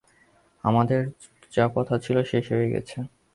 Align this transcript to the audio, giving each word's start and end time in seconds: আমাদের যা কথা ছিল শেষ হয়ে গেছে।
আমাদের 0.63 1.01
যা 1.53 1.65
কথা 1.75 1.95
ছিল 1.97 2.17
শেষ 2.23 2.45
হয়ে 2.51 2.71
গেছে। 2.73 2.97